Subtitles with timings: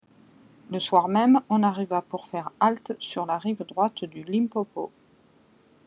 [0.71, 4.91] Le soir même, on arriva pour faire halte sur la rive droite du Limpopo.